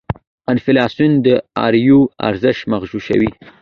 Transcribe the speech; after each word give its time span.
انفلاسیون 0.51 1.11
داراییو 1.23 1.99
ارزش 2.27 2.57
مغشوشوي. 2.71 3.29